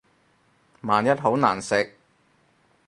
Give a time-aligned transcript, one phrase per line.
[0.81, 1.95] 萬一好難食